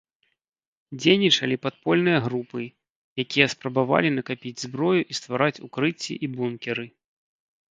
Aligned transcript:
Дзейнічалі 1.01 1.55
падпольныя 1.65 2.19
групы, 2.27 2.61
якія 3.25 3.47
спрабавалі 3.55 4.09
накапіць 4.17 4.57
зброю 4.65 4.97
і 5.01 5.13
ствараць 5.19 5.55
укрыцці 5.69 6.13
і 6.23 6.33
бункеры. 6.39 6.85